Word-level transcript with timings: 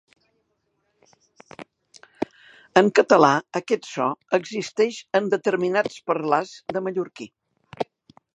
En 2.81 2.89
català 3.01 3.31
aquest 3.61 3.91
so 3.91 4.09
existeix 4.39 4.99
en 5.21 5.29
determinats 5.35 6.01
parlars 6.11 6.57
de 6.75 6.87
mallorquí. 6.89 7.31